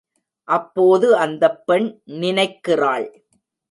அப்போது 0.47 1.17
அந்தப் 1.17 1.65
பெண் 1.65 1.87
நினைக்கிறாள். 2.17 3.07